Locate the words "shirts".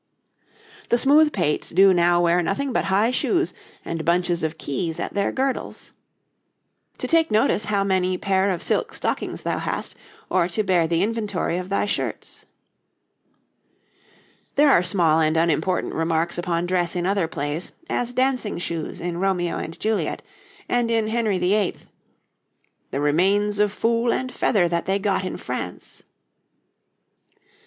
11.85-12.47